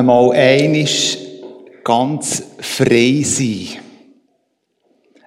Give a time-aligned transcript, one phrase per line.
[0.00, 1.18] einmal einisch
[1.84, 3.82] ganz frei sein.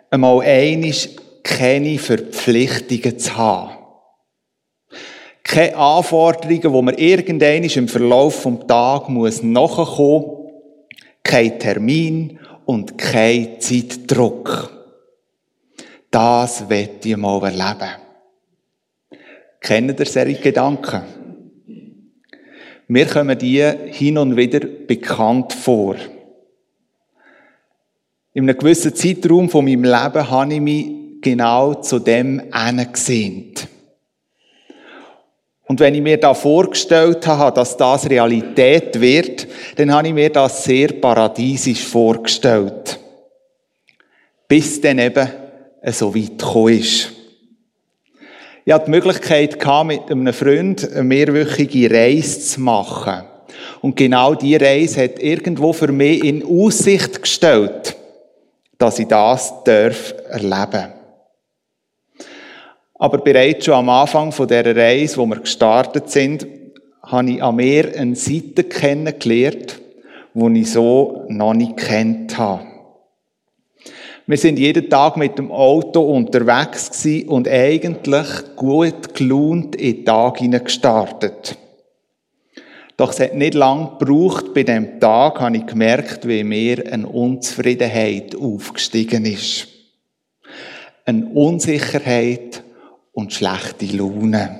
[0.09, 1.09] Einmal einisch
[1.43, 3.71] keine Verpflichtungen zu haben.
[5.43, 10.51] Keine Anforderungen, die man irgendwann im Verlauf des Tages nachkommen muss.
[11.23, 14.71] Kein Termin und kein Zeitdruck.
[16.09, 17.89] Das wird ich mal erleben.
[19.59, 21.22] Kennen ihr solche Gedanken?
[22.87, 25.95] Mir kommen die hin und wieder bekannt vor.
[28.33, 30.87] In einem gewissen Zeitraum von meinem Leben habe ich mich
[31.21, 32.41] genau zu dem
[32.91, 33.67] gesehnt.
[35.65, 40.29] Und wenn ich mir da vorgestellt habe, dass das Realität wird, dann habe ich mir
[40.29, 42.99] das sehr paradiesisch vorgestellt.
[44.47, 45.27] Bis dann eben
[45.85, 47.22] so weit gekommen ist.
[48.65, 53.23] Ich hatte die Möglichkeit, mit einem Freund eine mehrwöchige Reise zu machen.
[53.81, 57.97] Und genau diese Reise hat irgendwo für mich in Aussicht gestellt,
[58.77, 60.93] dass ich das darf erleben
[62.95, 66.47] Aber bereits schon am Anfang von dieser Reise, wo wir gestartet sind,
[67.03, 69.81] habe ich an mir eine Seite kennengelernt,
[70.33, 72.72] die ich so noch nicht kennt habe.
[74.25, 80.05] Wir sind jeden Tag mit dem Auto unterwegs gewesen und eigentlich gut gelaunt in den
[80.05, 81.57] Tag gestartet.
[82.95, 84.53] Doch es hat nicht lange gebraucht.
[84.53, 89.67] Bei dem Tag habe ich gemerkt, wie mir eine Unzufriedenheit aufgestiegen ist.
[91.03, 92.63] Eine Unsicherheit
[93.11, 94.59] und schlechte Laune.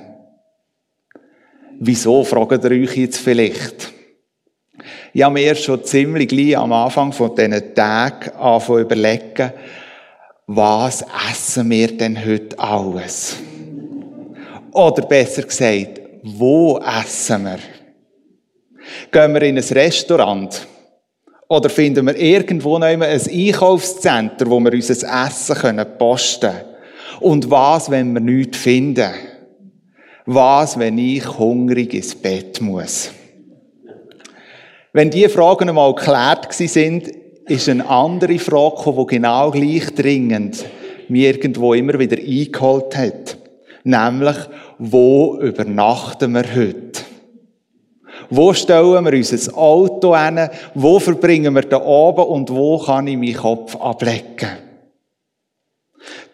[1.80, 3.93] Wieso, fragt ihr euch jetzt vielleicht?
[5.16, 9.52] Ich habe mir schon ziemlich gleich am Anfang von diesen Tagen angefangen überlegen,
[10.48, 13.36] was essen wir denn heute alles?
[14.72, 17.58] Oder besser gesagt, wo essen wir?
[19.12, 20.66] Gehen wir in ein Restaurant?
[21.46, 26.64] Oder finden wir irgendwo noch ein Einkaufszentrum, wo wir unser Essen posten können?
[27.20, 29.12] Und was, wenn wir nichts finden?
[30.26, 33.12] Was, wenn ich hungrig ins Bett muss?
[34.96, 37.08] Wenn diese Fragen einmal geklärt sind,
[37.48, 40.64] ist eine andere Frage gekommen, die genau gleich dringend
[41.08, 43.36] mir irgendwo immer wieder eingeholt hat.
[43.82, 44.36] Nämlich,
[44.78, 47.02] wo übernachten wir heute?
[48.30, 50.48] Wo stellen wir unser Auto hin?
[50.74, 52.26] Wo verbringen wir da oben?
[52.26, 54.58] Und wo kann ich meinen Kopf ablegen?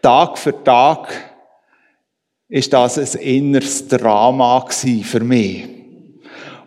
[0.02, 1.08] Tag für Tag
[2.46, 5.79] ist das ein inneres Drama für mich.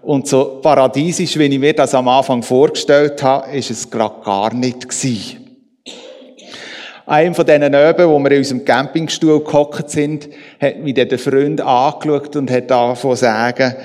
[0.04, 4.54] Und so paradiesisch, wie ich mir das am Anfang vorgestellt habe, ist es gerade gar
[4.54, 5.40] nicht gewesen.
[7.06, 11.62] Einem von diesen Öben, wo wir in unserem Campingstuhl gehockt sind, hat mich der Freund
[11.62, 13.76] angeschaut und hat davon sagen,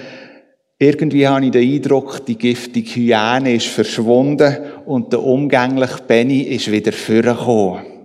[0.79, 4.57] irgendwie habe ich den Eindruck, die giftige Hyäne ist verschwunden
[4.87, 7.98] und der umgängliche Benny ist wieder vorgekommen.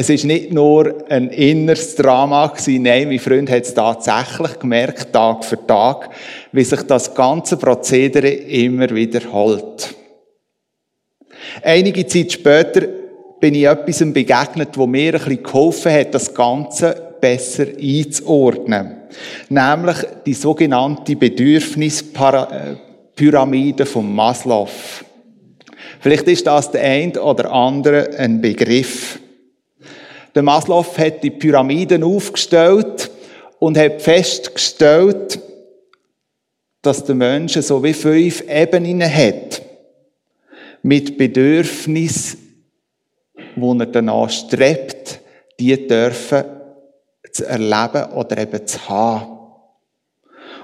[0.00, 5.12] Es ist nicht nur ein inneres Drama gewesen, nein, mein Freund hat es tatsächlich gemerkt,
[5.12, 6.10] Tag für Tag,
[6.52, 9.92] wie sich das ganze Prozedere immer wiederholt.
[11.64, 12.82] Einige Zeit später
[13.40, 18.98] bin ich etwas begegnet, wo mir ein bisschen geholfen hat, das Ganze besser einzuordnen.
[19.48, 24.68] Nämlich die sogenannte Bedürfnispyramide von Maslow.
[25.98, 29.18] Vielleicht ist das der ein oder andere ein Begriff.
[30.38, 33.10] Der Maslow hat die Pyramiden aufgestellt
[33.58, 35.40] und hat festgestellt,
[36.80, 39.62] dass der Mensch so wie fünf Ebenen hat.
[40.80, 42.38] Mit Bedürfnissen,
[43.56, 45.18] wo er danach strebt,
[45.58, 46.44] die dürfen
[47.32, 49.38] zu erleben oder eben zu haben.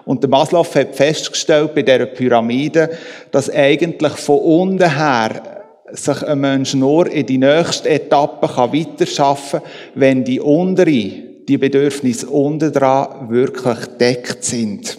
[0.04, 2.96] Und der Maslow hat festgestellt bei dieser Pyramide,
[3.32, 5.53] dass eigentlich von unten her
[5.94, 11.12] sich ein Mensch nur in die nächste Etappe weiterschaffen kann, wenn die untere,
[11.49, 14.99] die Bedürfnisse unten dran wirklich deckt sind.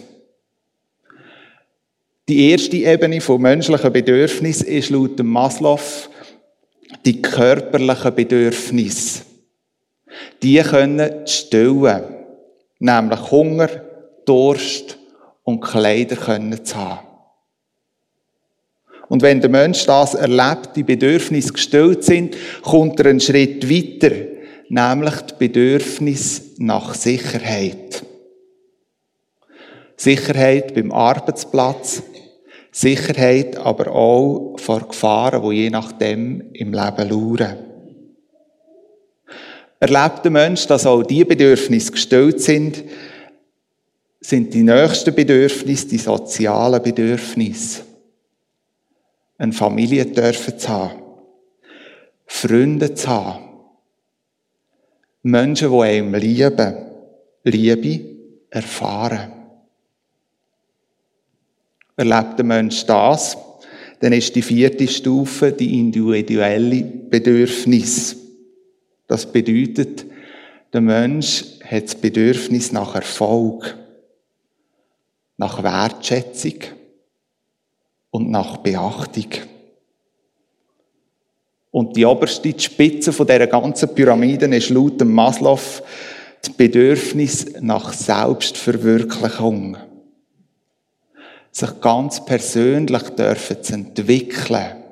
[2.28, 5.80] Die erste Ebene von menschlichen Bedürfnissen ist laut dem Maslow
[7.04, 9.22] die körperlichen Bedürfnisse.
[10.42, 12.02] Die können stillen,
[12.78, 13.68] nämlich Hunger,
[14.24, 14.98] Durst
[15.44, 17.05] und Kleider können zu haben.
[19.08, 24.14] Und wenn der Mensch das erlebt, die Bedürfnisse gestillt sind, kommt er einen Schritt weiter,
[24.68, 28.02] nämlich die Bedürfnis nach Sicherheit.
[29.96, 32.02] Sicherheit beim Arbeitsplatz,
[32.70, 37.56] Sicherheit aber auch vor Gefahren, die je nachdem im Leben lauern.
[39.78, 42.82] Erlebt der Mensch, dass auch diese Bedürfnisse gestillt sind,
[44.20, 47.82] sind die nächsten Bedürfnisse, die sozialen Bedürfnisse.
[49.38, 51.02] Eine Familie dürfen zu haben.
[52.26, 53.44] Freunde zu haben.
[55.22, 56.74] Menschen, die einem lieben.
[57.44, 58.16] Liebe
[58.50, 59.32] erfahren.
[61.96, 63.36] Erlebt der Mensch das,
[64.00, 68.16] dann ist die vierte Stufe die individuelle Bedürfnis.
[69.06, 70.04] Das bedeutet,
[70.72, 73.76] der Mensch hat das Bedürfnis nach Erfolg,
[75.36, 76.54] nach Wertschätzung
[78.16, 79.26] und nach Beachtung.
[81.70, 85.60] Und die oberste Spitze von dieser ganzen Pyramide ist laut dem Maslow
[86.40, 89.76] das Bedürfnis nach Selbstverwirklichung
[91.50, 94.82] sich ganz persönlich dürfen zu entwickeln.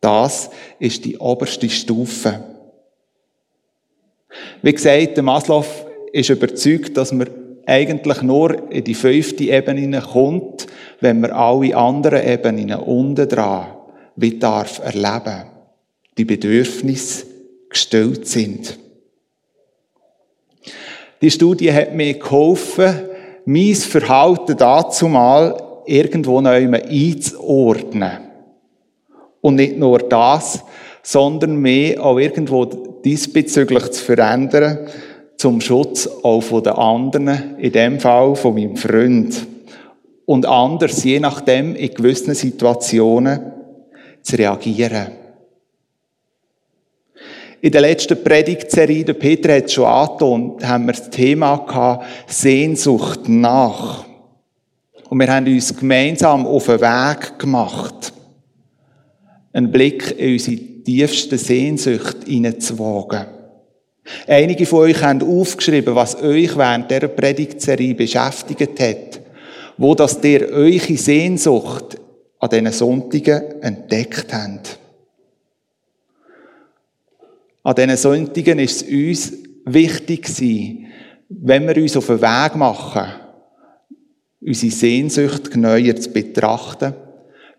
[0.00, 2.42] Das ist die oberste Stufe.
[4.62, 5.64] Wie gesagt, der Maslow
[6.12, 10.66] ist überzeugt, dass man eigentlich nur in die fünfte Ebene kommt,
[11.00, 13.66] wenn man alle anderen Ebenen unten dran
[14.16, 15.44] wie darf erleben,
[16.16, 17.26] die Bedürfnisse
[17.68, 18.78] gestellt sind.
[21.20, 23.02] Die Studie hat mir geholfen,
[23.44, 28.18] mein Verhalten dazu mal irgendwo neu einzuordnen.
[29.40, 30.64] Und nicht nur das,
[31.02, 34.88] sondern mehr auch irgendwo diesbezüglich zu verändern,
[35.36, 39.46] zum Schutz auch von den anderen, in dem Fall von meinem Freund.
[40.24, 43.52] Und anders, je nachdem, in gewissen Situationen
[44.22, 45.12] zu reagieren.
[47.60, 52.04] In der letzten Predigtserie, der Peter hat es schon angetan, haben wir das Thema gehabt,
[52.26, 54.04] Sehnsucht nach.
[55.08, 58.12] Und wir haben uns gemeinsam auf den Weg gemacht,
[59.52, 63.35] einen Blick in unsere tiefste Sehnsucht hineinzuwagen.
[64.26, 69.20] Einige von euch haben aufgeschrieben, was euch während dieser Predigtserie beschäftigt hat,
[69.76, 71.98] wo das ihr eure Sehnsucht
[72.38, 74.78] an diesen Sonntagen entdeckt habt.
[77.62, 79.32] An diesen Sonntagen ist es uns
[79.64, 80.28] wichtig
[81.28, 83.06] wenn wir uns auf den Weg machen,
[84.40, 86.94] unsere Sehnsucht genauer zu betrachten,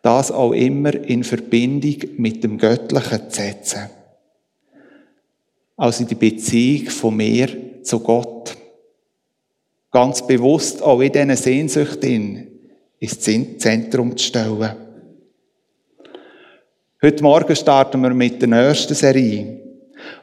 [0.02, 3.90] das auch immer in Verbindung mit dem Göttlichen zu setzen.
[5.78, 8.58] Also die Beziehung von mir zu Gott.
[9.92, 12.48] Ganz bewusst auch in diesen Sehnsüchten
[13.00, 14.76] ins Zentrum zu stellen.
[17.02, 19.58] Heute Morgen starten wir mit der nächsten Serie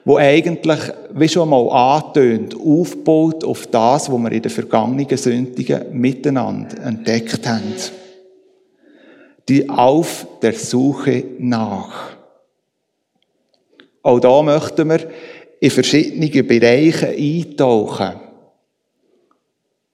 [0.04, 0.80] wo eigentlich,
[1.12, 7.46] wie schon mal angetönt, aufbaut auf das, was wir in den vergangenen Sündigen miteinander entdeckt
[7.46, 7.74] haben.
[9.48, 12.16] Die auf der Suche nach.
[14.02, 15.00] Auch da möchten wir
[15.64, 18.20] in verschiedene Bereiche eintauchen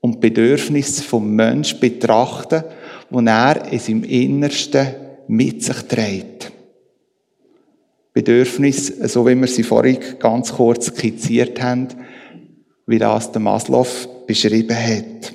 [0.00, 2.64] und Bedürfnisse vom Menschen betrachten,
[3.08, 4.88] die er in seinem Innersten
[5.28, 6.50] mit sich trägt.
[8.12, 11.86] Bedürfnisse, so wie wir sie vorhin ganz kurz skizziert haben,
[12.86, 13.86] wie das der Maslow
[14.26, 15.34] beschrieben hat.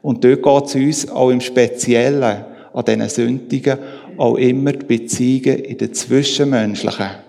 [0.00, 2.22] Und dort geht es uns auch im Speziellen
[2.72, 3.78] an diesen Sündigen
[4.16, 7.25] auch immer die Beziehungen in der zwischenmenschlichen,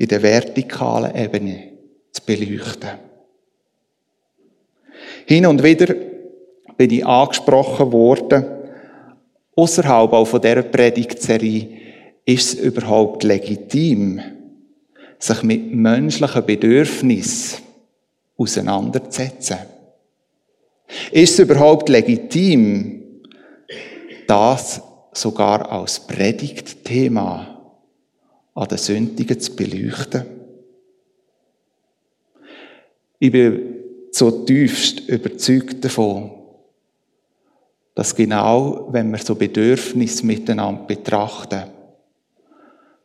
[0.00, 1.62] in der vertikalen Ebene
[2.10, 2.88] zu beleuchten.
[5.26, 5.94] Hin und wieder
[6.78, 8.46] bin ich angesprochen worden,
[9.54, 11.68] außerhalb auch von dieser Predigtserie,
[12.24, 14.22] ist es überhaupt legitim,
[15.18, 17.58] sich mit menschlichen Bedürfnissen
[18.38, 19.58] auseinanderzusetzen?
[21.12, 23.02] Ist es überhaupt legitim,
[24.26, 24.80] das
[25.12, 27.59] sogar als Predigtthema
[28.60, 30.22] an den Sündigen zu beleuchten?
[33.18, 33.76] Ich bin
[34.12, 36.30] zutiefst überzeugt davon,
[37.94, 41.70] dass genau, wenn wir so Bedürfnisse miteinander betrachten,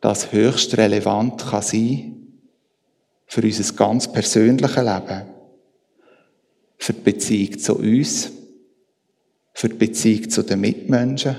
[0.02, 2.38] das höchst relevant kann sein
[3.26, 5.22] für unser ganz persönliches Leben,
[6.76, 8.30] für die Beziehung zu uns,
[9.54, 11.36] für die Beziehung zu den Mitmenschen,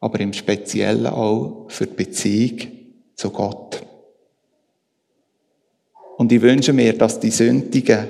[0.00, 2.75] aber im Speziellen auch für die Beziehung
[3.16, 3.82] zu Gott.
[6.18, 8.06] Und ich wünsche mir, dass die Sündigen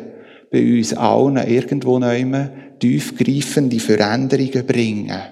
[0.50, 2.24] bei uns allen irgendwo neu
[2.78, 5.22] tiefgreifende Veränderungen bringen.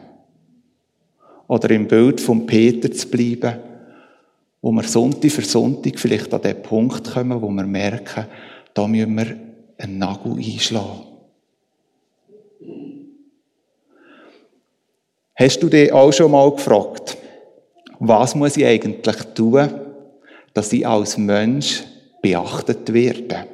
[1.46, 3.58] Oder im Bild von Peter zu bleiben,
[4.62, 8.26] wo wir Sonntag für Sonntag vielleicht an den Punkt kommen, wo wir merken,
[8.72, 9.36] da müssen wir
[9.76, 11.04] einen Nagel einschlagen.
[15.36, 17.18] Hast du dich auch schon mal gefragt,
[17.98, 19.68] was muss ich eigentlich tun,
[20.52, 21.84] dass ich als Mensch
[22.22, 23.46] beachtet werde?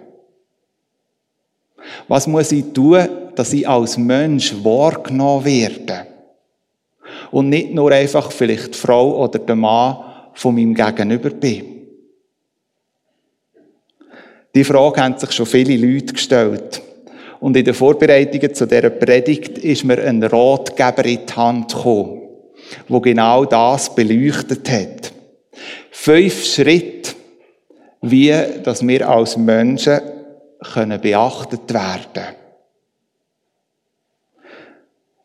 [2.09, 6.07] Was muss ich tun, dass ich als Mensch wahrgenommen werde?
[7.31, 9.99] Und nicht nur einfach vielleicht die Frau oder der Mann
[10.35, 11.81] von meinem Gegenüber bin.
[14.55, 16.83] Die Frage haben sich schon viele Leute gestellt.
[17.39, 22.20] Und in den Vorbereitungen zu dieser Predigt ist mir ein Ratgeber in die Hand gekommen,
[22.89, 25.12] wo genau das beleuchtet hat.
[25.91, 27.12] Fünf Schritte,
[28.03, 30.00] wie dass wir als Menschen
[30.73, 32.37] können beachtet werden.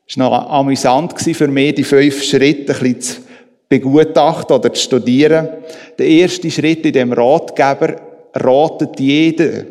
[0.07, 3.21] Es war noch amüsant für mich, die fünf Schritte ein bisschen zu
[3.67, 5.49] begutachten oder zu studieren.
[5.97, 7.95] Der erste Schritt in dem Ratgeber
[8.33, 9.65] ratet jeder,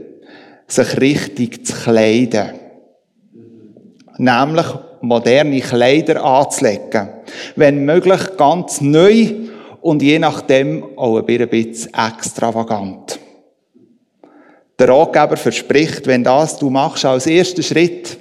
[0.66, 2.50] sich richtig zu kleiden.
[4.18, 4.66] Nämlich
[5.06, 7.08] moderne Kleider anzulegen.
[7.56, 9.34] Wenn möglich ganz neu
[9.80, 13.18] und je nachdem auch ein bisschen extravagant.
[14.78, 18.18] Der Ratgeber verspricht, wenn das du machst als ersten Schritt,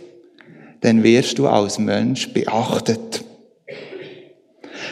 [0.81, 3.23] dann wirst du als Mensch beachtet.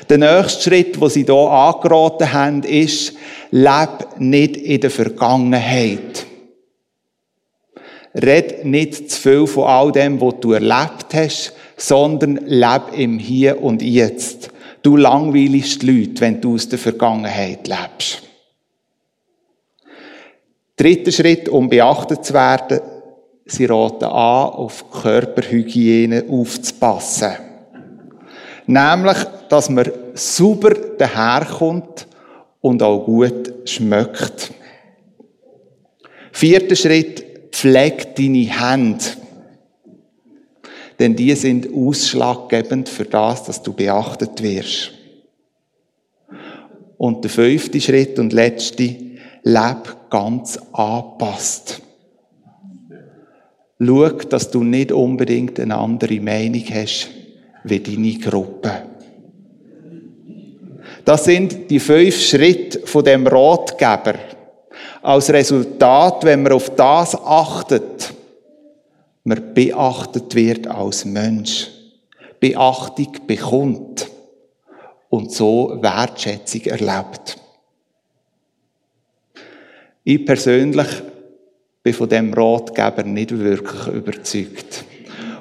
[0.09, 3.13] Der nächste Schritt, wo sie hier angeraten haben, ist,
[3.51, 6.25] leb nicht in der Vergangenheit.
[8.13, 13.61] Red nicht zu viel von all dem, was du erlebt hast, sondern leb im Hier
[13.61, 14.51] und Jetzt.
[14.83, 18.21] Du langweiligst die Leute, wenn du aus der Vergangenheit lebst.
[20.75, 22.81] Dritter Schritt, um beachtet zu werden,
[23.45, 27.33] sie raten an, auf Körperhygiene aufzupassen.
[28.67, 29.17] Nämlich,
[29.49, 32.07] dass man sauber daherkommt
[32.61, 34.53] und auch gut schmeckt.
[36.31, 39.20] Vierter Schritt, pfleg deine Hände.
[41.01, 44.91] Denn die sind ausschlaggebend für das, dass du beachtet wirst.
[46.95, 48.83] Und der fünfte Schritt und letzte,
[49.41, 51.81] leb ganz angepasst.
[53.83, 57.09] Schau, dass du nicht unbedingt eine andere Meinung hast
[57.63, 58.83] wie deine Gruppe.
[61.03, 64.19] Das sind die fünf Schritte von dem Ratgeber.
[65.01, 68.20] Als Resultat, wenn man auf das achtet,
[69.23, 71.69] man beachtet wird als Mensch,
[72.39, 74.09] Beachtung bekommt
[75.09, 77.37] und so Wertschätzung erlebt.
[80.03, 80.87] Ich persönlich
[81.83, 84.85] bin von dem Ratgeber nicht wirklich überzeugt.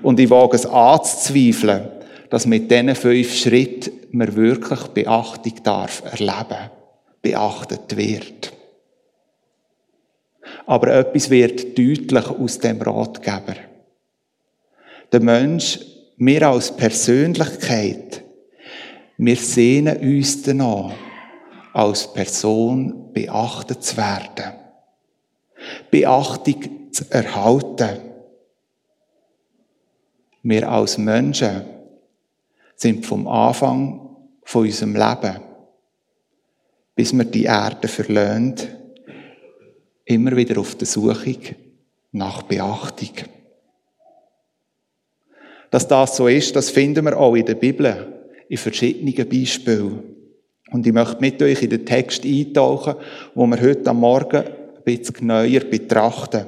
[0.02, 1.88] Und ich wage es anzuzweifeln,
[2.30, 6.70] dass mit diesen fünf Schritten man wirklich Beachtung darf erleben,
[7.22, 8.52] beachtet wird.
[10.66, 13.69] Aber etwas wird deutlich aus dem Ratgeber.
[15.12, 15.80] Der Mensch,
[16.18, 18.22] wir als Persönlichkeit,
[19.16, 20.92] wir sehnen uns danach,
[21.72, 24.52] als Person beachtet zu werden.
[25.90, 27.98] Beachtung zu erhalten.
[30.42, 31.64] Wir als Menschen
[32.76, 35.40] sind vom Anfang von unserem Leben,
[36.94, 38.68] bis wir die Erde verlöhnt,
[40.04, 41.36] immer wieder auf der Suche
[42.12, 43.39] nach Beachtung.
[45.70, 48.06] Dass das so ist, das finden wir auch in der Bibel
[48.48, 50.02] in verschiedenen Beispielen.
[50.72, 52.94] Und ich möchte mit euch in den Text eintauchen,
[53.34, 56.46] wo wir heute am Morgen ein bisschen genauer betrachten.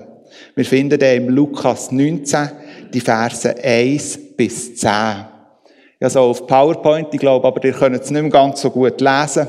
[0.55, 2.49] Wir finden den im Lukas 19,
[2.93, 4.91] die Verse 1 bis 10.
[6.00, 9.00] Ja, so auf PowerPoint, ich glaube, aber ihr könnt es nicht mehr ganz so gut
[9.00, 9.47] lesen.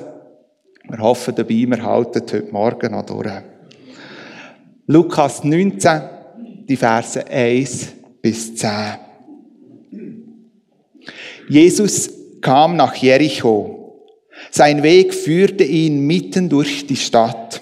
[0.90, 3.32] Wir hoffen dabei, wir halten heute Morgen noch durch.
[4.86, 6.02] Lukas 19,
[6.68, 8.70] die Verse 1 bis 10.
[11.50, 12.10] Jesus
[12.42, 14.02] kam nach Jericho.
[14.52, 17.62] Sein Weg führte ihn mitten durch die Stadt.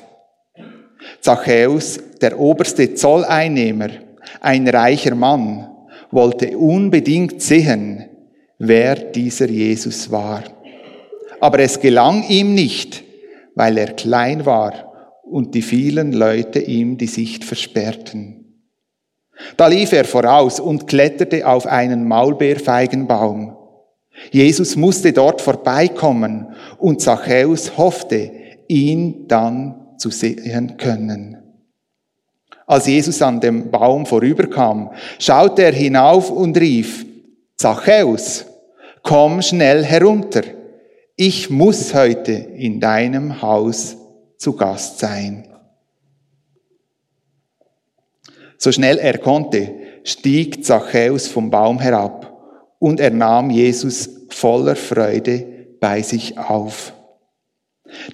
[1.20, 3.90] Zachäus, der oberste Zolleinnehmer,
[4.40, 5.70] ein reicher Mann,
[6.12, 8.10] wollte unbedingt sehen,
[8.58, 10.44] wer dieser Jesus war.
[11.40, 13.04] Aber es gelang ihm nicht,
[13.56, 14.92] weil er klein war
[15.24, 18.42] und die vielen Leute ihm die Sicht versperrten.
[19.58, 23.58] Da lief er voraus und kletterte auf einen Maulbeerfeigenbaum.
[24.30, 28.32] Jesus musste dort vorbeikommen und Zachäus hoffte,
[28.68, 31.38] ihn dann zu sehen können.
[32.68, 37.06] Als Jesus an dem Baum vorüberkam, schaute er hinauf und rief,
[37.58, 38.46] Zachäus,
[39.04, 40.44] komm schnell herunter,
[41.16, 43.98] ich muss heute in deinem Haus
[44.38, 45.48] zu Gast sein.
[48.58, 49.74] So schnell er konnte,
[50.04, 52.31] stieg Zachäus vom Baum herab
[52.82, 55.46] und er nahm Jesus voller Freude
[55.80, 56.94] bei sich auf.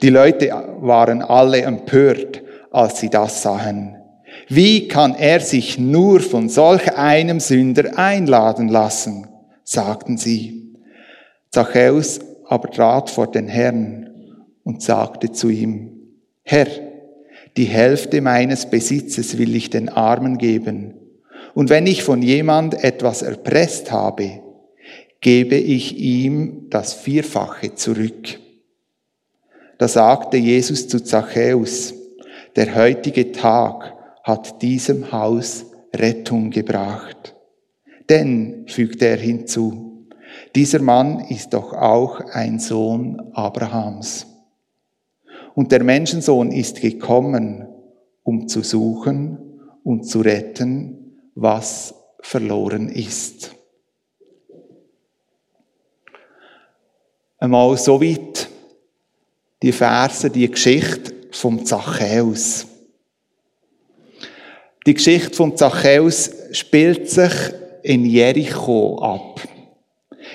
[0.01, 0.49] Die Leute
[0.81, 3.95] waren alle empört, als sie das sahen.
[4.49, 9.27] Wie kann er sich nur von solch einem Sünder einladen lassen?
[9.63, 10.75] sagten sie.
[11.49, 14.09] Zachäus aber trat vor den Herrn
[14.63, 15.91] und sagte zu ihm,
[16.43, 16.67] Herr,
[17.55, 20.93] die Hälfte meines Besitzes will ich den Armen geben.
[21.53, 24.41] Und wenn ich von jemand etwas erpresst habe,
[25.21, 28.39] gebe ich ihm das Vierfache zurück.
[29.77, 31.93] Da sagte Jesus zu Zachäus,
[32.55, 33.93] der heutige Tag
[34.23, 37.35] hat diesem Haus Rettung gebracht.
[38.09, 40.07] Denn, fügte er hinzu,
[40.55, 44.27] dieser Mann ist doch auch ein Sohn Abrahams.
[45.55, 47.67] Und der Menschensohn ist gekommen,
[48.23, 49.37] um zu suchen
[49.83, 53.56] und zu retten, was verloren ist.
[57.39, 58.49] Einmal so weit
[59.61, 62.65] die Verse, die Geschichte vom Zachäus.
[64.87, 67.33] Die Geschichte vom Zachäus spielt sich
[67.83, 69.41] in Jericho ab.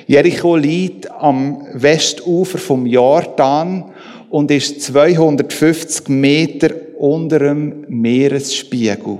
[0.06, 3.92] Jericho liegt am Westufer vom Jordan
[4.30, 9.18] und ist 250 Meter unter dem Meeresspiegel.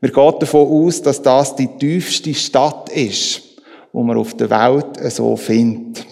[0.00, 3.42] Wir gehen davon aus, dass das die tiefste Stadt ist,
[3.92, 6.06] wo man auf der Welt so findet.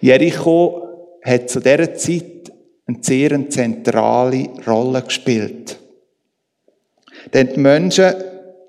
[0.00, 2.52] Jericho hat zu dieser Zeit
[2.86, 5.78] eine sehr zentrale Rolle gespielt.
[7.32, 8.14] Denn die Menschen,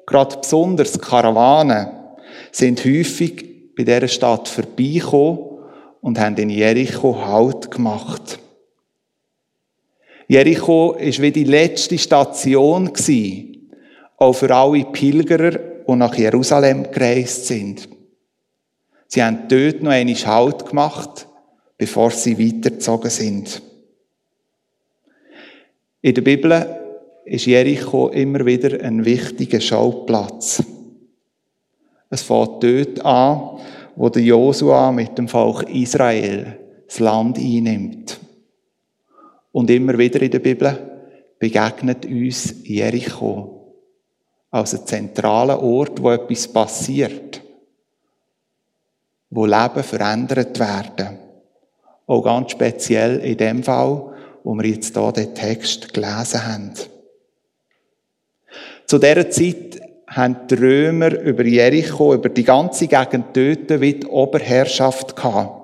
[0.06, 1.88] gerade besonders Karawanen,
[2.52, 5.40] sind häufig bei dieser Stadt vorbeigekommen
[6.02, 8.40] und haben in Jericho Halt gemacht.
[10.28, 12.92] Jericho ist wie die letzte Station
[14.18, 17.88] auch für alle Pilgerer, die nach Jerusalem gereist sind.
[19.08, 21.28] Sie haben dort noch einmal Halt gemacht,
[21.78, 23.62] bevor sie weitergezogen sind.
[26.02, 26.66] In der Bibel
[27.26, 30.64] ist Jericho immer wieder ein wichtiger Schauplatz.
[32.10, 33.60] Es fängt dort an,
[33.96, 38.20] wo der Josua mit dem Volk Israel das Land einnimmt.
[39.52, 40.78] Und immer wieder in der Bibel
[41.40, 43.74] begegnet uns Jericho
[44.52, 47.42] als ein zentraler Ort, wo etwas passiert
[49.30, 51.20] wo Leben verändert werden.
[52.06, 54.14] Auch ganz speziell in dem Fall,
[54.44, 56.74] wo wir jetzt hier den Text gelesen haben.
[58.86, 64.08] Zu dieser Zeit haben die Römer über Jericho, über die ganze Gegend dort wie die
[64.08, 65.58] Oberherrschaft gehabt.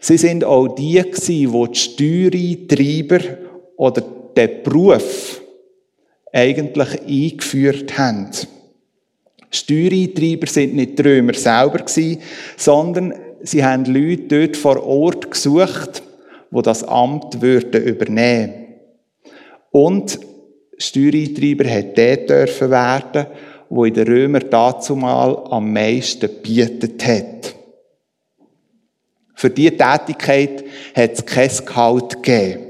[0.00, 3.20] Sie sind auch die gewesen, die die Steuereintreiber
[3.76, 4.02] oder
[4.36, 5.42] den Beruf
[6.32, 8.30] eigentlich eingeführt haben.
[9.50, 12.22] Steuereintreiber sind nicht die Römer selber gewesen,
[12.56, 16.02] sondern sie haben Leute dort vor Ort gesucht,
[16.50, 18.54] wo das Amt würden übernehmen.
[19.70, 20.18] Und
[20.78, 23.26] Steuereintreiber hat der dürfen werden,
[23.68, 27.54] wo in den Römer dazumal am meisten bietet hat.
[29.34, 32.66] Für diese Tätigkeit hat es kein Gehalt gegeben.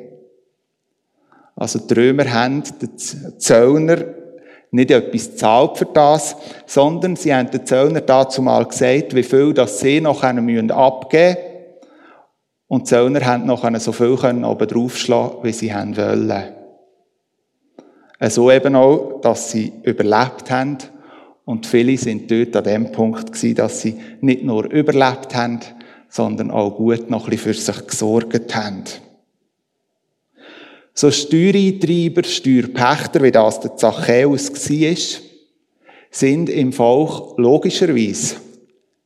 [1.56, 4.04] Also die Römer haben den Zöllner
[4.70, 9.52] nicht etwas zahlt für das, sondern sie haben den Zöllner dazu mal gesagt, wie viel
[9.52, 10.70] das sie noch abgeben müssen
[12.68, 16.54] Und die Zöllner haben noch so viel können oben draufschlagen, wie sie haben wollen.
[18.28, 20.78] So eben auch, dass sie überlebt haben.
[21.44, 25.60] Und viele sind dort an dem Punkt gewesen, dass sie nicht nur überlebt haben,
[26.08, 28.84] sondern auch gut noch ein bisschen für sich gesorgt haben.
[31.00, 35.22] So Steuereintreiber, Steuerpächter, wie das der Zachäus war,
[36.10, 38.36] sind im Volk logischerweise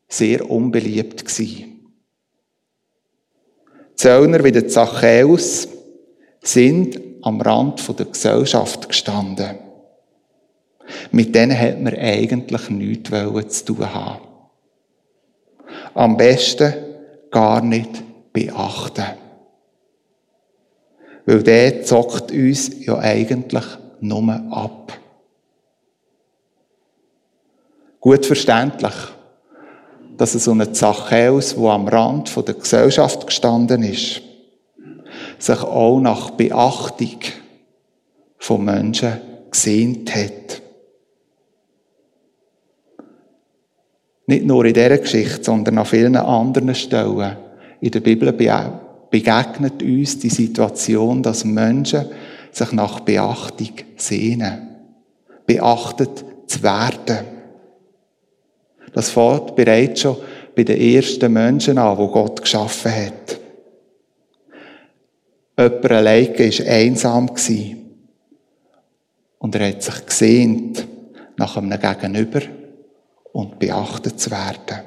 [0.08, 1.92] sehr unbeliebt gewesen.
[3.94, 5.68] Zöllner wie der Zachäus
[6.42, 9.56] sind am Rand der Gesellschaft gestanden.
[11.12, 14.26] Mit denen hat man eigentlich nichts zu tun haben.
[15.94, 16.74] Am besten
[17.30, 18.02] gar nicht
[18.32, 19.23] beachten.
[21.26, 23.64] Weil der zockt uns ja eigentlich
[24.00, 24.92] nur ab.
[28.00, 28.94] Gut verständlich,
[30.16, 34.20] dass es so eine Zachäus, wo am Rand der Gesellschaft gestanden ist,
[35.38, 37.18] sich auch nach Beachtung
[38.38, 40.60] von Menschen gesehnt hat.
[44.26, 47.36] Nicht nur in dieser Geschichte, sondern an vielen anderen Stellen
[47.80, 48.32] in der Bibel
[49.14, 52.06] begegnet uns die Situation, dass Menschen
[52.50, 54.70] sich nach Beachtung sehnen.
[55.46, 57.18] Beachtet zu werden.
[58.92, 60.16] Das fängt bereits schon
[60.56, 63.40] bei den ersten Menschen an, wo Gott geschaffen hat.
[65.58, 67.30] Jemand alleine war einsam.
[69.38, 70.88] Und er hat sich gesehnt
[71.36, 72.40] nach einem Gegenüber
[73.32, 74.80] und beachtet zu werden.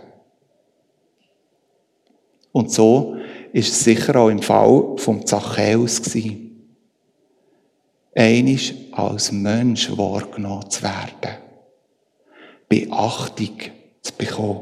[2.52, 3.17] Und so
[3.58, 6.76] ist sicher auch im Fall vom Zachäus gewesen.
[8.14, 11.38] Einisch als Mensch wahrgenommen zu werden.
[12.70, 13.58] Beachtung
[14.04, 14.60] zu bekommen.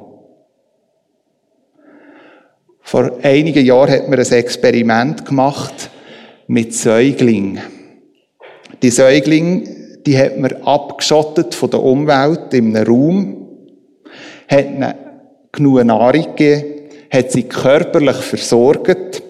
[2.80, 5.90] Vor einigen Jahren hat man ein Experiment gemacht
[6.48, 7.64] mit Säuglingen.
[8.82, 9.64] Die Säuglinge,
[10.06, 13.48] die hat man abgeschottet von der Umwelt in einem Raum,
[14.48, 14.94] hat ihnen
[15.52, 16.75] genug Nahrung gegeben,
[17.12, 19.22] hat sie körperlich versorgt,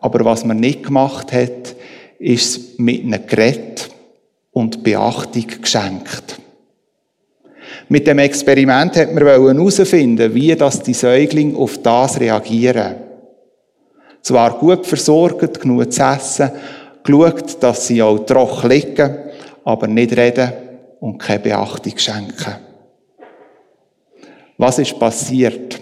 [0.00, 1.74] aber was man nicht gemacht hat,
[2.18, 3.90] ist mit ihnen geredet
[4.52, 6.38] und Beachtung geschenkt.
[7.88, 12.96] Mit dem Experiment hat man herausfinden, wie das die Säuglinge auf das reagieren.
[14.22, 16.50] Zwar gut versorgt, genug zu essen,
[17.04, 19.16] geschaut, dass sie auch trocken liegen,
[19.64, 20.52] aber nicht reden
[21.00, 22.56] und keine Beachtung schenken.
[24.58, 25.80] Was ist passiert?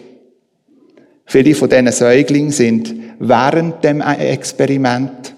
[1.26, 5.34] Viele von diesen Säuglingen sind während dem Experiment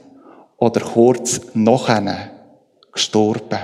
[0.57, 2.31] oder kurz nachher
[2.93, 3.59] gestorben.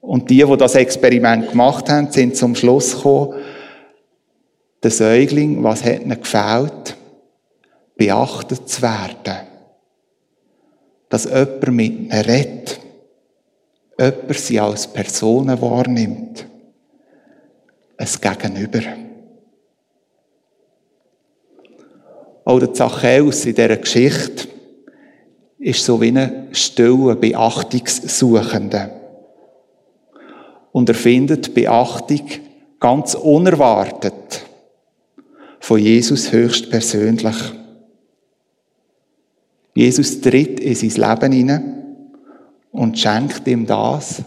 [0.00, 3.34] Und die, die das Experiment gemacht haben, sind zum Schluss gekommen,
[4.82, 6.96] der Säugling, was hat ihnen gefällt?
[7.96, 9.46] Beachtet zu werden.
[11.08, 12.80] Dass jemand mit ihnen redet.
[13.98, 16.46] Jemand sie als Personen wahrnimmt.
[17.96, 19.05] Ein Gegenüber.
[22.46, 24.46] Auch der Zachäus in dieser Geschichte
[25.58, 28.92] ist so wie ein stiller Beachtungssuchender
[30.70, 32.22] und er findet Beachtung
[32.78, 34.46] ganz unerwartet
[35.58, 37.34] von Jesus höchst persönlich.
[39.74, 41.84] Jesus tritt in sein Leben hinein
[42.70, 44.22] und schenkt ihm das,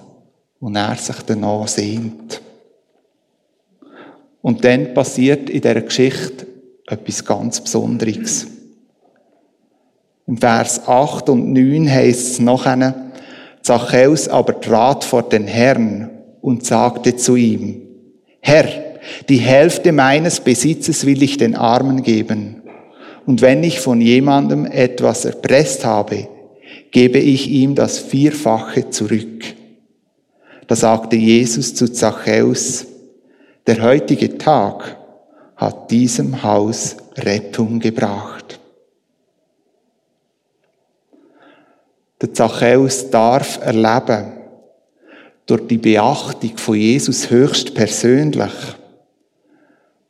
[0.59, 2.41] und er sich danach sehnt.
[4.41, 6.49] Und dann passiert in dieser Geschichte
[6.89, 8.47] etwas ganz Besonderes.
[10.27, 13.11] Im Vers 8 und 9 heißt es nachher,
[13.61, 16.09] Zachäus aber trat vor den Herrn
[16.41, 17.81] und sagte zu ihm,
[18.39, 18.67] Herr,
[19.27, 22.61] die Hälfte meines Besitzes will ich den Armen geben.
[23.25, 26.27] Und wenn ich von jemandem etwas erpresst habe,
[26.91, 29.43] gebe ich ihm das Vierfache zurück.
[30.67, 32.85] Da sagte Jesus zu Zachäus,
[33.67, 34.98] der heutige Tag
[35.59, 38.61] hat diesem Haus Rettung gebracht.
[42.21, 44.37] Der Zachäus darf erleben,
[45.45, 48.53] durch die Beachtung von Jesus höchst persönlich,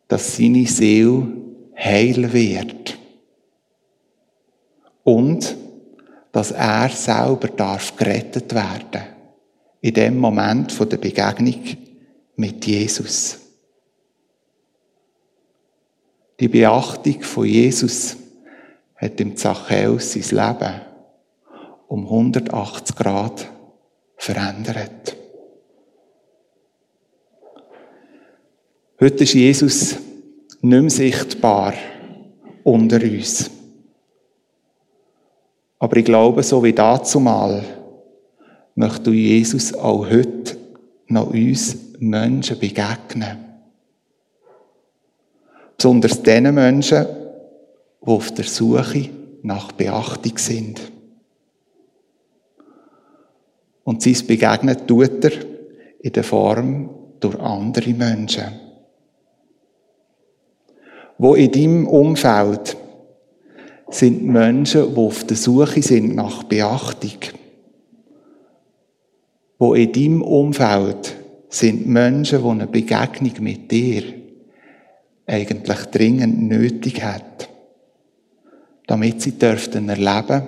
[0.08, 1.28] dass seine Seele
[1.76, 2.98] heil wird.
[5.04, 5.56] Und
[6.32, 9.02] dass er selber darf gerettet werden
[9.82, 11.64] in dem Moment der Begegnung
[12.36, 13.49] mit Jesus.
[16.39, 18.15] Die Beachtung von Jesus
[18.95, 20.82] hat dem Zachäus sein Leben
[21.88, 23.47] um 180 Grad
[24.15, 25.17] verändert.
[29.02, 29.95] Heute ist Jesus
[30.62, 31.73] nicht mehr sichtbar
[32.63, 33.49] unter uns.
[35.80, 37.63] Aber ich glaube, so wie dazumal,
[38.75, 40.58] möchte Jesus auch heute
[41.08, 43.49] noch uns Menschen begegnen.
[45.80, 47.08] Besonders den Menschen,
[48.02, 49.10] die auf der Suche
[49.42, 50.80] nach Beachtung sind.
[53.84, 55.32] Und sein Begegnen tut er
[56.02, 56.89] in der Form
[57.20, 58.70] durch andere Menschen
[61.20, 62.78] wo in deinem Umfeld
[63.89, 67.20] sind Menschen, die auf der Suche sind nach Beachtung.
[69.60, 71.18] Wo in deinem Umfeld
[71.50, 74.04] sind Menschen, die eine Begegnung mit dir
[75.30, 77.50] eigentlich dringend nötig hat,
[78.88, 80.48] damit sie dürften erleben,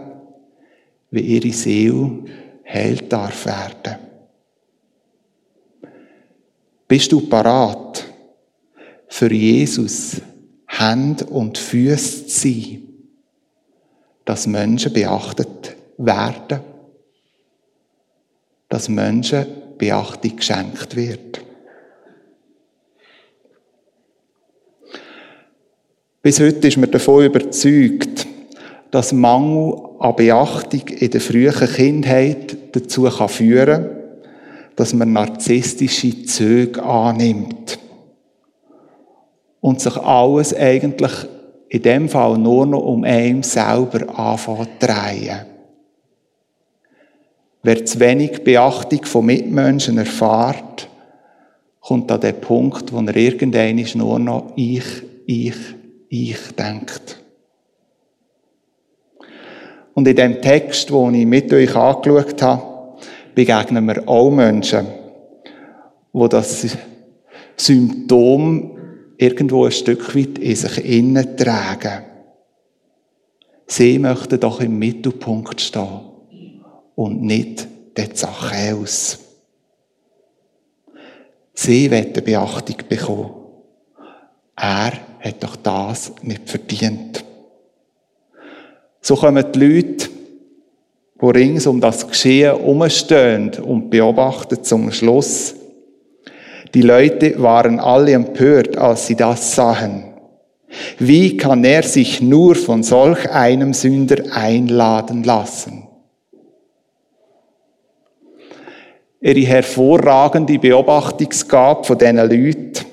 [1.12, 2.24] wie ihre Seele
[2.65, 3.96] heil darf werden.
[6.88, 8.06] Bist du parat
[9.08, 10.22] für Jesus
[10.67, 12.82] Hand und Füße zu sein,
[14.26, 16.62] dass Menschen beachtet werden,
[18.67, 19.46] dass Menschen
[19.78, 21.41] Beachtung geschenkt wird.
[26.24, 28.28] Bis heute ist man davon überzeugt,
[28.92, 33.90] dass Mangel an Beachtung in der frühen Kindheit dazu führen kann,
[34.76, 37.80] dass man narzisstische Züge annimmt
[39.62, 41.12] und sich alles eigentlich
[41.70, 45.46] in dem Fall nur noch um einen selber anfängt zu drehen.
[47.64, 50.88] Wer zu wenig Beachtung von Mitmenschen erfährt,
[51.80, 54.86] kommt an den Punkt, wo er irgendein nur noch ich,
[55.26, 55.56] ich,
[56.12, 57.24] ich denkt.
[59.93, 62.97] Und in dem Text, den ich mit euch angeschaut habe,
[63.34, 64.88] begegnen wir auch Menschen,
[66.12, 66.67] wo das
[67.56, 68.78] Symptom
[69.17, 72.04] irgendwo ein Stück weit in sich innen tragen.
[73.67, 76.62] Sie möchten doch im Mittelpunkt stehen
[76.95, 79.19] und nicht der Zachäus.
[81.54, 83.32] Sie wollen Beachtung bekommen.
[84.58, 84.91] Er
[85.22, 87.24] hat doch das nicht verdient.
[89.02, 90.10] So kommen die Leute,
[91.22, 95.56] die rings um das Geschehen umstehen und beobachten zum Schluss.
[96.74, 100.06] Die Leute waren alle empört, als sie das sahen.
[101.00, 105.88] Wie kann er sich nur von solch einem Sünder einladen lassen?
[109.20, 112.90] Ihre hervorragende Beobachtungsgabe von diesen Leuten.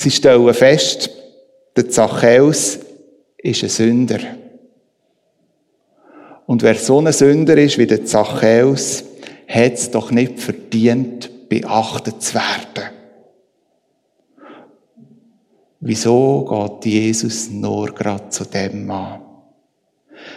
[0.00, 1.10] Sie stellen fest,
[1.76, 2.78] der Zachäus
[3.36, 4.18] ist ein Sünder.
[6.46, 9.04] Und wer so ein Sünder ist wie der Zachäus,
[9.46, 12.94] hat es doch nicht verdient, beachtet zu werden.
[15.80, 19.20] Wieso geht Jesus nur gerade zu dem Mann?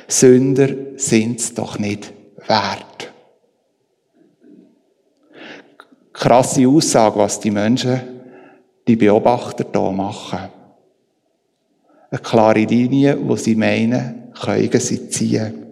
[0.09, 2.11] Sünder sind es doch nicht
[2.47, 3.13] wert.
[6.11, 8.12] Krasse Aussage, was die Menschen,
[8.87, 10.49] die Beobachter hier machen.
[12.09, 15.63] Eine klare Linie, wo sie meinen, können sie ziehen.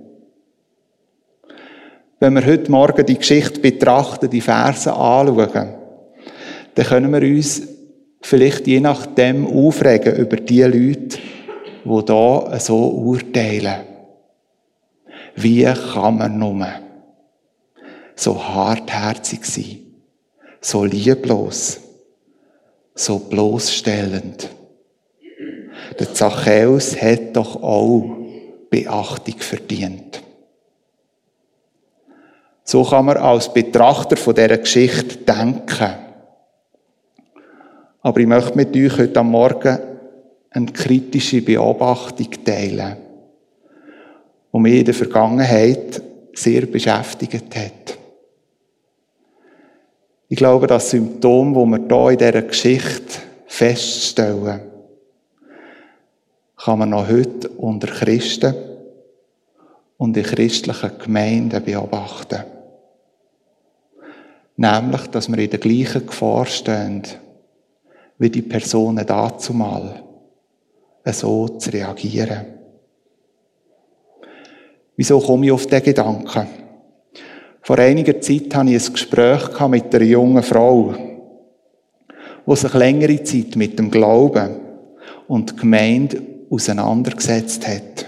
[2.20, 5.74] Wenn wir heute Morgen die Geschichte betrachten, die Verse anschauen,
[6.76, 7.62] dann können wir uns
[8.22, 11.18] vielleicht je nachdem aufregen über die Leute,
[11.84, 13.82] die da so urteilen.
[15.36, 16.68] Wie kann man nur
[18.16, 19.80] so hartherzig sein,
[20.60, 21.80] so lieblos,
[22.96, 24.50] so bloßstellend?
[26.00, 28.18] Der Zachäus hat doch auch
[28.70, 30.22] Beachtung verdient.
[32.64, 35.94] So kann man als Betrachter von dieser Geschichte denken.
[38.02, 39.78] Aber ich möchte mit euch heute am Morgen
[40.50, 42.98] eine kritische Beobachtung teilen,
[44.54, 46.02] die mich in der Vergangenheit
[46.34, 48.01] sehr beschäftigt hat.
[50.32, 54.62] Ich glaube, das Symptom, das wir hier in dieser Geschichte feststellen,
[56.56, 58.56] kann man noch heute unter Christen
[59.98, 62.46] und in christlichen Gemeinden beobachten.
[64.56, 67.04] Nämlich, dass wir in der gleichen Gefahr stehen,
[68.18, 70.02] wie die Personen dazu mal,
[71.08, 72.46] so zu reagieren.
[74.96, 76.61] Wieso komme ich auf den Gedanken?
[77.64, 80.96] Vor einiger Zeit hatte ich ein Gespräch mit einer jungen Frau,
[82.48, 84.58] die sich längere Zeit mit dem Glauben
[85.28, 88.08] und Gemeinde auseinandergesetzt hat.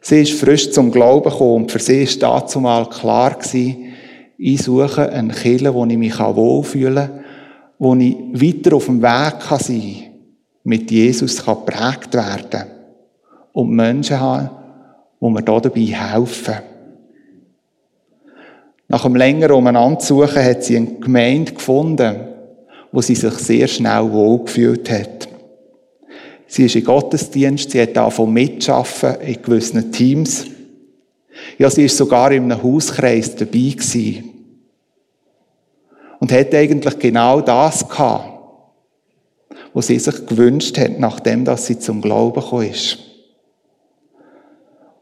[0.00, 3.36] Sie ist frisch zum Glauben gekommen und für sie war dazu mal klar
[4.44, 7.24] ich suche eine Kirche, wo ich mich wohlfühlen kann,
[7.78, 10.12] wo ich weiter auf dem Weg kann sein kann,
[10.64, 12.66] mit Jesus kann geprägt werden
[13.52, 14.50] und Menschen haben,
[15.20, 16.71] die mir da dabei helfen.
[18.92, 22.28] Nach einem längeren Umeinandersuchen hat sie eine Gemeinde gefunden,
[22.92, 25.28] wo sie sich sehr schnell wohlgefühlt hat.
[26.46, 30.44] Sie ist in Gottesdienst, sie hat davon mitschaffen in gewissen Teams.
[31.56, 34.28] Ja, sie ist sogar in einem Hauskreis dabei gewesen
[36.20, 38.28] und hat eigentlich genau das gehabt,
[39.72, 42.98] was sie sich gewünscht hat, nachdem dass sie zum Glauben gekommen ist.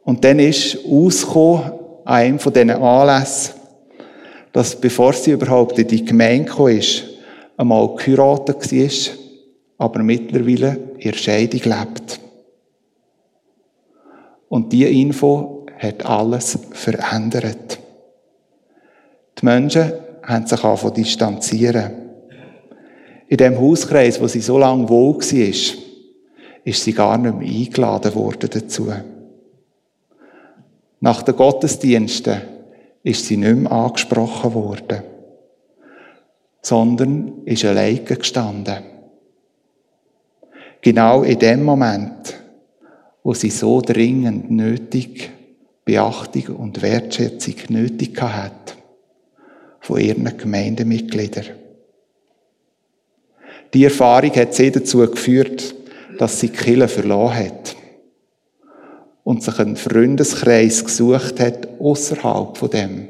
[0.05, 1.73] Und dann ist ausgekommen,
[2.05, 3.60] an einem von diesen Anlässen,
[4.53, 7.05] dass bevor sie überhaupt in die Gemeinde gekommen ist,
[7.57, 9.15] einmal geheiratet war,
[9.79, 12.21] aber mittlerweile in Scheidung lebt.
[14.49, 17.79] Und diese Info hat alles verändert.
[19.39, 21.93] Die Menschen haben sich von distanzieren.
[23.29, 25.81] In dem Hauskreis, wo sie so lange wohl war,
[26.65, 28.93] ist sie gar nicht mehr eingeladen worden dazu.
[30.99, 32.43] Nach den Gottesdiensten
[33.03, 35.03] ist sie nicht mehr angesprochen worden,
[36.63, 38.85] sondern ist alleine gestanden.
[40.83, 42.41] Genau in dem Moment,
[43.23, 45.31] wo sie so dringend nötig
[45.85, 48.77] Beachtung und Wertschätzung nötig hat
[49.81, 51.47] von ihren Gemeindemitgliedern.
[53.73, 55.75] Die Erfahrung hat sie dazu geführt,
[56.19, 57.77] dass sie Kirche verloren hat.
[59.25, 63.09] Und sich einen Freundeskreis gesucht hat, außerhalb von dem,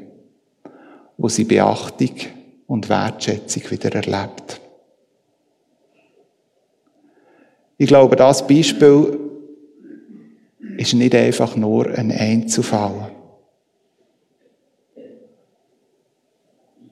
[1.17, 2.15] wo sie Beachtung
[2.67, 4.61] und Wertschätzung wieder erlebt.
[7.77, 9.19] Ich glaube, das Beispiel
[10.77, 13.11] ist nicht einfach nur ein Einzelfall.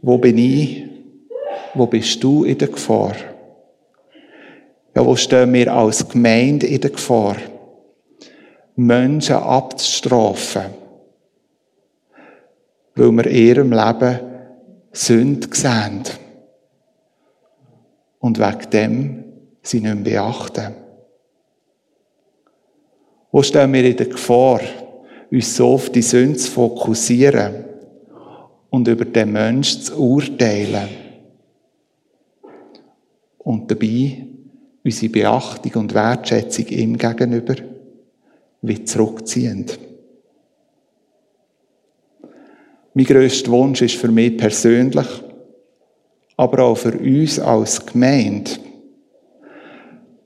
[0.01, 0.85] Wo bin ich?
[1.73, 3.15] Wo bist du in der Gefahr?
[4.95, 7.35] Ja, wo stehen wir als Gemeinde in der Gefahr?
[8.79, 10.73] Menschen abzustrafen,
[12.95, 14.19] weil wir in ihrem Leben
[14.91, 16.03] Sünde sehen.
[18.19, 19.23] Und wegen dem
[19.61, 20.75] sie nicht mehr beachten.
[23.31, 24.61] Wo stehen wir in der Gefahr,
[25.31, 27.65] uns so auf die Sünde zu fokussieren
[28.69, 30.89] und über den Menschen zu urteilen?
[33.37, 34.25] Und dabei
[34.83, 37.55] unsere Beachtung und Wertschätzung ihm gegenüber
[38.61, 39.79] wie zurückziehend.
[42.93, 45.07] Mein grösster Wunsch ist für mich persönlich,
[46.35, 48.51] aber auch für uns als Gemeinde,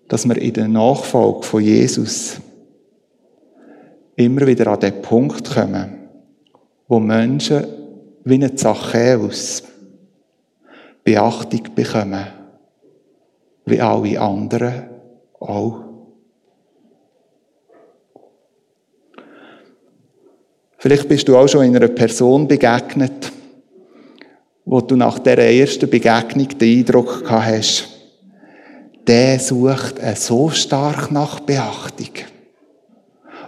[0.07, 2.39] dass wir in der Nachfolge von Jesus
[4.15, 6.09] immer wieder an den Punkt kommen,
[6.87, 7.65] wo Menschen
[8.23, 9.63] wie ein Zachäus
[11.03, 12.25] Beachtung bekommen,
[13.65, 14.83] wie alle anderen
[15.39, 15.82] auch.
[20.83, 23.31] Vielleicht bist du auch schon in einer Person begegnet,
[24.65, 27.87] wo du nach der ersten Begegnung den Eindruck gehabt hast,
[29.07, 32.09] der sucht so stark nach Beachtung.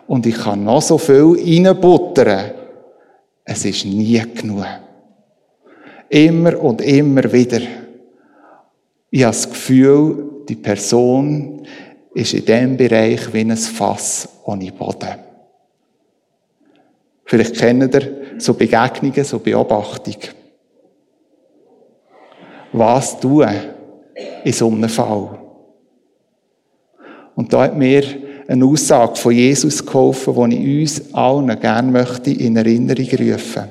[0.08, 2.52] Und ich kann noch so viel reinbuttern.
[3.44, 4.64] Es ist nie genug.
[6.08, 7.60] Immer und immer wieder.
[9.12, 11.68] Ich habe das Gefühl, die Person
[12.14, 15.25] ist in dem Bereich wie ein Fass ohne Boden.
[17.26, 20.18] Vielleicht kennt ihr so Begegnungen, so Beobachtung.
[22.72, 23.48] Was tun
[24.44, 25.40] in so einem Fall?
[27.36, 28.04] Und da hat mir
[28.48, 33.64] eine Aussage von Jesus geholfen, die ich uns allen gerne möchte in Erinnerung rufen.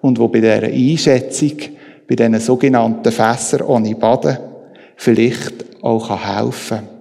[0.00, 1.52] Und wo bei dieser Einschätzung,
[2.08, 4.38] bei diesen sogenannten Fässern ohne Baden,
[4.96, 6.99] vielleicht auch helfen kann.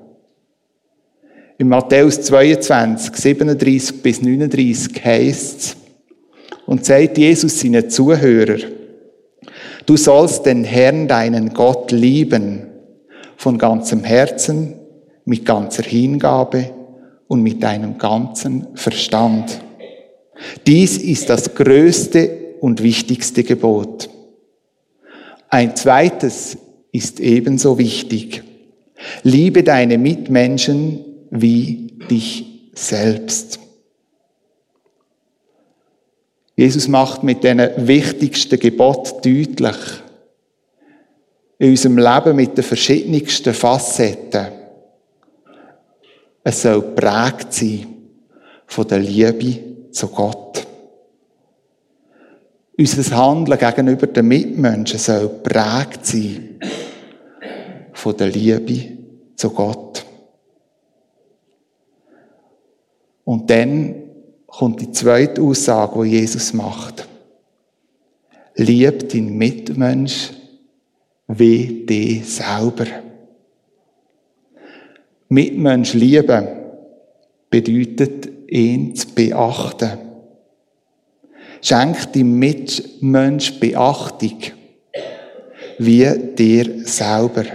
[1.60, 5.76] In Matthäus 22, 37 bis 39 heißt
[6.66, 8.60] und sagt Jesus seinen Zuhörer,
[9.86, 12.62] du sollst den Herrn, deinen Gott, lieben,
[13.36, 14.76] von ganzem Herzen,
[15.26, 16.74] mit ganzer Hingabe
[17.28, 19.60] und mit deinem ganzen Verstand.
[20.66, 24.10] Dies ist das größte und wichtigste Gebot.
[25.50, 26.58] Ein zweites
[26.94, 28.44] ist ebenso wichtig.
[29.24, 33.60] Liebe deine Mitmenschen wie dich selbst.
[36.56, 39.78] Jesus macht mit den wichtigsten Gebot deutlich,
[41.58, 44.48] in unserem Leben mit den verschiedensten Facetten,
[46.44, 47.86] es soll prägt sein
[48.66, 49.60] von der Liebe
[49.92, 50.66] zu Gott.
[52.78, 56.60] Unser Handeln gegenüber den Mitmenschen soll prägt sein
[57.94, 58.98] von der Liebe
[59.36, 59.89] zu Gott.
[63.50, 63.96] Und dann
[64.46, 67.08] kommt die zweite Aussage, die Jesus macht.
[68.54, 70.30] Lieb deinen Mitmensch
[71.28, 72.86] wie dich selber.
[75.30, 76.48] Mitmensch lieben
[77.50, 79.98] bedeutet, ihn zu beachten.
[81.64, 84.38] Schenk deinem Mitmensch Beachtung,
[85.80, 87.46] wie dir selber.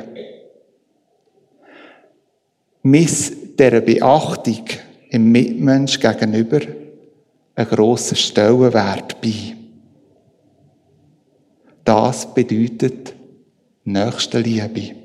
[2.82, 4.64] Miss dieser Beachtung
[5.14, 6.58] im Mitmensch gegenüber
[7.54, 9.54] einen grossen Stellenwert bei.
[11.84, 13.14] Das bedeutet
[13.84, 14.96] Nächstenliebe.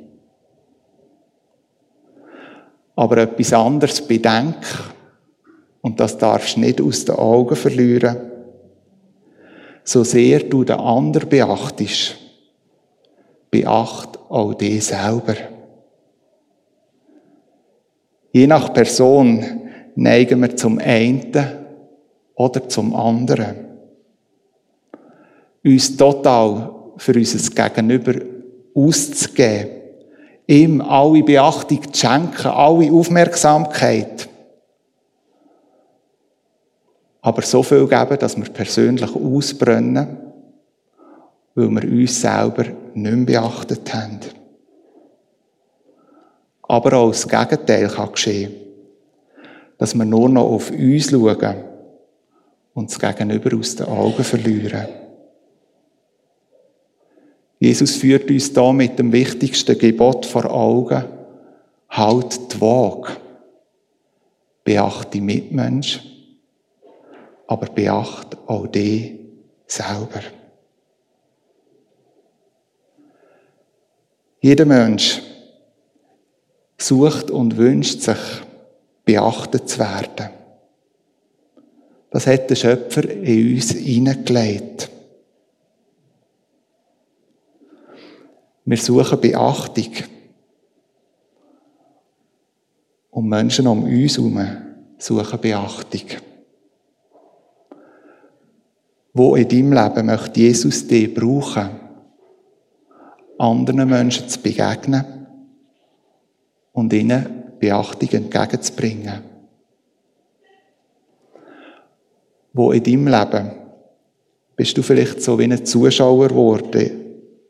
[2.96, 4.56] Aber etwas anderes bedenk,
[5.82, 8.18] und das darfst du nicht aus den Augen verlieren,
[9.84, 12.18] so sehr du den anderen beachtest,
[13.52, 15.36] beacht auch dich selber.
[18.32, 19.69] Je nach Person
[20.00, 21.32] neigen wir zum einen
[22.36, 23.56] oder zum anderen.
[25.64, 28.14] Uns total für unser Gegenüber
[28.74, 29.72] auszugeben,
[30.48, 34.30] ihm alle Beachtung zu schenken, alle Aufmerksamkeit.
[37.22, 40.18] Aber so viel geben, dass wir persönlich ausbrennen,
[41.56, 44.20] weil wir uns selber nicht mehr beachtet haben.
[46.62, 48.69] Aber auch das Gegenteil kann geschehen
[49.80, 51.64] dass wir nur noch auf uns schauen
[52.74, 54.88] und das Gegenüber aus den Augen verlieren.
[57.60, 61.06] Jesus führt uns da mit dem wichtigsten Gebot vor Augen.
[61.90, 63.18] Halt die Waage.
[64.64, 66.02] Beachte die Mitmenschen,
[67.48, 69.20] aber beachte auch die
[69.66, 70.22] selber.
[74.42, 75.22] Jeder Mensch
[76.78, 78.18] sucht und wünscht sich,
[79.10, 80.30] beachtet zu werden.
[82.12, 84.88] Das hat der Schöpfer in uns hineingelegt.
[88.66, 89.92] Wir suchen Beachtung.
[93.10, 94.48] Und Menschen um uns herum
[95.00, 96.06] suchen Beachtung.
[99.14, 101.68] Wo in deinem Leben möchte Jesus dich brauchen,
[103.40, 105.26] anderen Menschen zu begegnen
[106.74, 109.22] und ihnen Beachtung entgegenzubringen?
[112.54, 113.52] Wo in deinem Leben
[114.56, 116.92] bist du vielleicht so wie ein Zuschauer geworden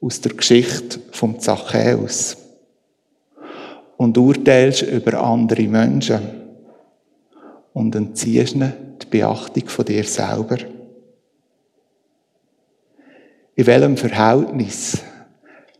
[0.01, 2.37] aus der Geschichte vom Zachäus
[3.97, 6.19] und urteilst über andere Menschen
[7.73, 10.57] und entziehst ihnen die Beachtung von dir selber.
[13.55, 14.99] In welchem Verhältnis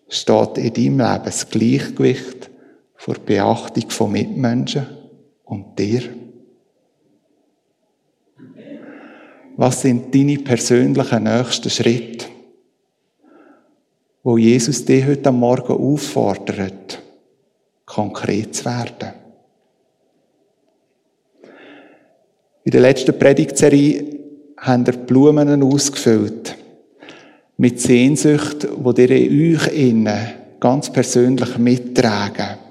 [0.09, 2.48] steht in deinem Leben das Gleichgewicht
[2.99, 4.85] vor Beachtung von Mitmenschen
[5.43, 6.03] und dir?
[9.57, 12.27] Was sind deine persönlichen nächsten Schritte?
[14.23, 17.01] wo Jesus dich heute am Morgen auffordert,
[17.85, 19.13] konkret zu werden.
[22.63, 24.19] In der letzten Predigtserie
[24.57, 26.55] haben wir Blumen ausgefüllt
[27.57, 30.27] mit Sehnsucht, wo ihr in euch innen
[30.59, 32.68] ganz persönlich mittragen.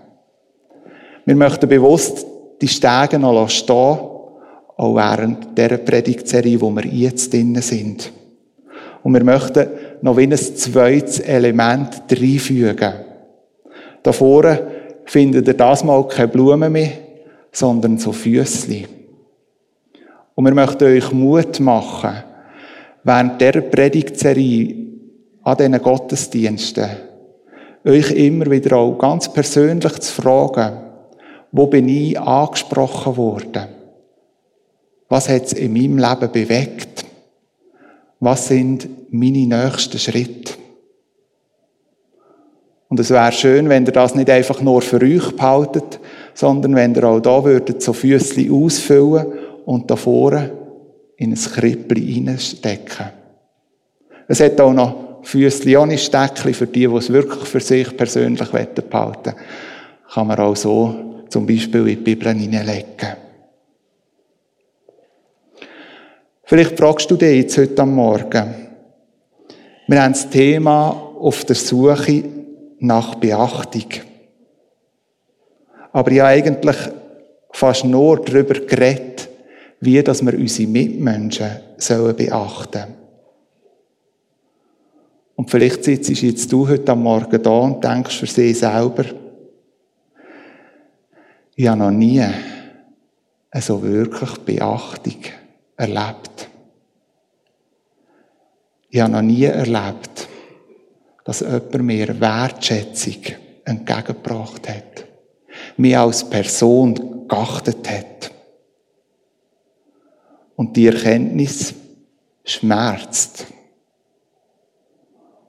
[1.28, 2.26] Wir möchten bewusst
[2.58, 8.10] die Stege noch stehen, auch während dieser Predigtserie, wo wir jetzt drinnen sind.
[9.02, 9.68] Und wir möchten
[10.00, 12.94] noch wie ein zweites Element reinfügen.
[14.02, 14.68] Da vorne
[15.04, 16.92] findet ihr das mal keine Blumen mehr,
[17.52, 18.86] sondern so Füßli.
[20.34, 22.24] Und wir möchten euch Mut machen,
[23.04, 24.76] während dieser Predigtserie
[25.42, 26.88] an diesen Gottesdiensten,
[27.84, 30.87] euch immer wieder auch ganz persönlich zu fragen,
[31.52, 33.66] wo bin ich angesprochen worden?
[35.08, 36.98] Was hat es in meinem Leben bewegt?
[38.20, 40.54] was sind meine nächsten Schritte?
[42.88, 46.00] Und es wäre schön, wenn ihr das nicht einfach nur für euch behaltet,
[46.34, 49.26] sondern wenn ihr auch da würdet so Füßli ausfüllen
[49.66, 50.52] und da vorne
[51.16, 53.10] in ein Krippli reinstecken.
[54.26, 58.48] Es hat auch noch Füßli ohne Steckli für die, die es wirklich für sich persönlich
[58.48, 59.36] behalten wollen.
[60.10, 63.16] Kann man auch so zum Beispiel in die Bibel hineinlegen.
[66.44, 68.54] Vielleicht fragst du dich jetzt heute am Morgen.
[69.86, 72.24] Wir haben das Thema auf der Suche
[72.78, 73.86] nach Beachtung.
[75.92, 76.76] Aber ja eigentlich
[77.50, 79.28] fast nur darüber geredet,
[79.80, 82.94] wie dass wir unsere Mitmenschen sollen beachten
[85.36, 89.04] Und vielleicht sitzt jetzt du heute am Morgen da und denkst für sie selber,
[91.58, 92.24] ich habe noch nie
[93.52, 95.16] so wirklich Beachtung
[95.76, 96.48] erlebt.
[98.90, 100.28] Ich habe noch nie erlebt,
[101.24, 103.16] dass jemand mir Wertschätzung
[103.64, 105.04] entgegengebracht hat,
[105.76, 108.30] mich als Person geachtet hat.
[110.54, 111.74] Und die Erkenntnis
[112.44, 113.46] schmerzt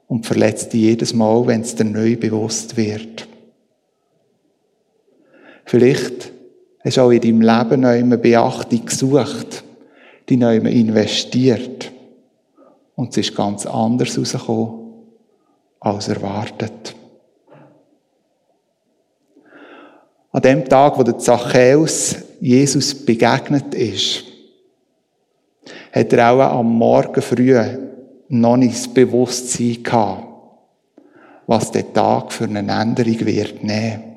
[0.07, 3.27] und verletzt dich jedes Mal, wenn es dir neu bewusst wird.
[5.69, 6.31] Vielleicht
[6.83, 9.63] hast du auch in deinem Leben noch immer Beachtung gesucht
[10.27, 11.91] die neu investiert.
[12.95, 14.93] Und es ist ganz anders rausgekommen,
[15.79, 16.95] als erwartet.
[20.31, 24.23] An dem Tag, wo der Zachäus Jesus begegnet ist,
[25.91, 27.55] hat er auch am Morgen früh
[28.27, 30.25] noch nicht das Bewusstsein gehabt,
[31.47, 34.08] was der Tag für eine Änderung wird nehmen.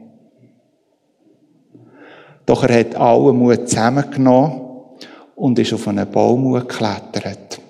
[2.46, 4.60] Doch er hat alle Mut zusammengenommen
[5.34, 7.60] und ist auf einen Baum geklettert.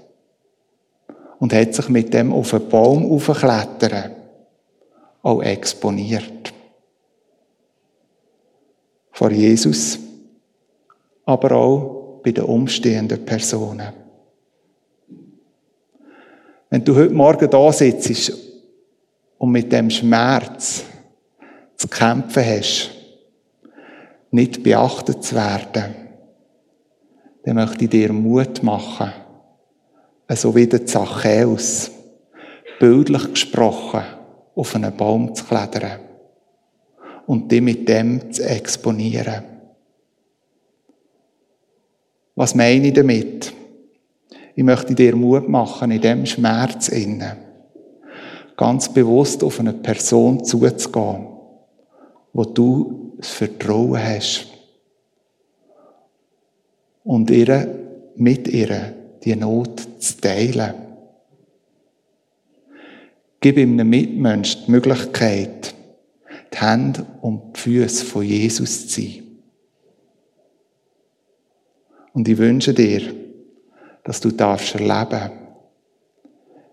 [1.39, 4.13] Und hat sich mit dem auf einen Baum aufklettern
[5.23, 6.53] auch exponiert.
[9.13, 9.99] Vor Jesus,
[11.25, 13.93] aber auch bei den umstehenden Personen.
[16.71, 18.33] Wenn du heute Morgen da sitzt
[19.39, 20.85] und mit dem Schmerz
[21.77, 22.91] zu kämpfen hast,
[24.33, 25.95] nicht beachtet zu werden,
[27.45, 29.13] dann möchte ich dir Mut machen,
[30.29, 31.91] so wie der Zachäus,
[32.81, 34.03] bildlich gesprochen,
[34.55, 36.01] auf einen Baum zu klettern
[37.27, 39.45] und dich mit dem zu exponieren.
[42.35, 43.53] Was meine ich damit?
[44.55, 47.37] Ich möchte dir Mut machen, in dem Schmerz innen
[48.57, 51.27] ganz bewusst auf eine Person zuzugehen,
[52.33, 54.49] wo du das Vertrauen hast
[57.05, 57.79] und ihr,
[58.17, 58.95] mit ihr
[59.25, 60.75] die Not zu teilen.
[63.41, 65.75] Gib ihm einem Mitmensch die Möglichkeit,
[66.53, 69.23] die Hände und die Füße von Jesus zu sein.
[72.13, 73.15] Und ich wünsche dir,
[74.05, 75.31] dass du darfst erleben,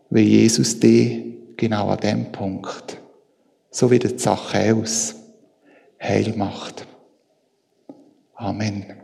[0.10, 1.24] wie Jesus dich
[1.58, 2.98] genau an dem Punkt,
[3.70, 5.19] so wie der Zachäus,
[6.00, 6.88] heil macht.
[8.36, 8.99] Amen.